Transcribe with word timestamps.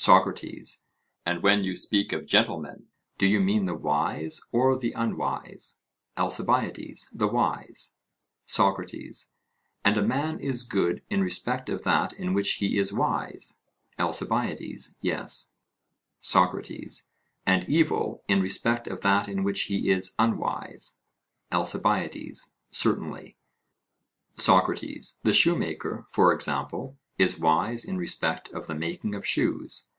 SOCRATES: 0.00 0.84
And 1.26 1.42
when 1.42 1.64
you 1.64 1.74
speak 1.74 2.12
of 2.12 2.24
gentlemen, 2.24 2.86
do 3.18 3.26
you 3.26 3.40
mean 3.40 3.66
the 3.66 3.74
wise 3.74 4.40
or 4.52 4.78
the 4.78 4.92
unwise? 4.92 5.80
ALCIBIADES: 6.16 7.08
The 7.12 7.26
wise. 7.26 7.96
SOCRATES: 8.46 9.32
And 9.84 9.96
a 9.98 10.02
man 10.06 10.38
is 10.38 10.62
good 10.62 11.02
in 11.10 11.20
respect 11.22 11.68
of 11.68 11.82
that 11.82 12.12
in 12.12 12.32
which 12.32 12.54
he 12.54 12.78
is 12.78 12.92
wise? 12.92 13.64
ALCIBIADES: 13.98 14.96
Yes. 15.00 15.50
SOCRATES: 16.20 17.08
And 17.44 17.68
evil 17.68 18.22
in 18.28 18.40
respect 18.40 18.86
of 18.86 19.00
that 19.00 19.26
in 19.28 19.42
which 19.42 19.62
he 19.62 19.90
is 19.90 20.14
unwise? 20.16 21.00
ALCIBIADES: 21.50 22.54
Certainly. 22.70 23.36
SOCRATES: 24.36 25.18
The 25.24 25.32
shoemaker, 25.34 26.06
for 26.08 26.32
example, 26.32 26.96
is 27.18 27.36
wise 27.36 27.84
in 27.84 27.96
respect 27.98 28.48
of 28.50 28.68
the 28.68 28.74
making 28.76 29.12
of 29.12 29.26
shoes? 29.26 29.90